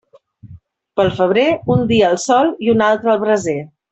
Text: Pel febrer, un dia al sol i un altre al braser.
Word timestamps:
Pel 0.99 1.11
febrer, 1.19 1.43
un 1.75 1.85
dia 1.93 2.09
al 2.09 2.19
sol 2.25 2.51
i 2.69 2.75
un 2.75 2.83
altre 2.87 3.15
al 3.15 3.23
braser. 3.27 3.59